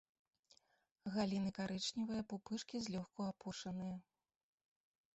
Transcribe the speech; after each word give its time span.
Галіны 1.17 1.51
карычневыя, 1.59 2.21
пупышкі 2.33 2.75
злёгку 2.89 3.19
апушаныя. 3.31 3.97